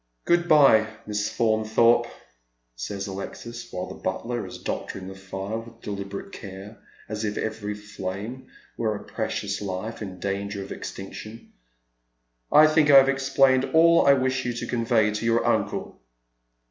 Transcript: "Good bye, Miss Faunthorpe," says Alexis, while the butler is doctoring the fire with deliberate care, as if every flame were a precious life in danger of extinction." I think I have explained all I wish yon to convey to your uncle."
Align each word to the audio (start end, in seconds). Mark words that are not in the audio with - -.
"Good 0.25 0.47
bye, 0.47 0.87
Miss 1.05 1.29
Faunthorpe," 1.29 2.07
says 2.75 3.05
Alexis, 3.05 3.71
while 3.71 3.85
the 3.85 3.93
butler 3.93 4.47
is 4.47 4.57
doctoring 4.57 5.07
the 5.07 5.13
fire 5.13 5.59
with 5.59 5.79
deliberate 5.81 6.31
care, 6.31 6.79
as 7.07 7.23
if 7.23 7.37
every 7.37 7.75
flame 7.75 8.47
were 8.77 8.95
a 8.95 9.03
precious 9.03 9.61
life 9.61 10.01
in 10.01 10.19
danger 10.19 10.63
of 10.63 10.71
extinction." 10.71 11.53
I 12.51 12.65
think 12.65 12.89
I 12.89 12.97
have 12.97 13.09
explained 13.09 13.65
all 13.73 14.07
I 14.07 14.13
wish 14.13 14.43
yon 14.43 14.55
to 14.55 14.65
convey 14.65 15.11
to 15.11 15.23
your 15.23 15.45
uncle." 15.45 16.01